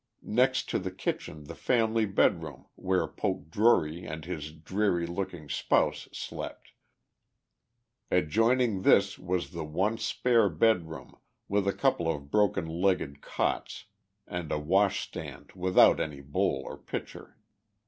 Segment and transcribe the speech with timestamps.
[0.23, 5.47] Next to the kitchen the family bed room where Poke Drury and his dreary looking
[5.47, 6.71] spouse slept.
[8.09, 13.85] Adjoining this was the one spare bed room, with a couple of broken legged cots
[14.25, 17.37] and a wash stand without any bowl or pitcher.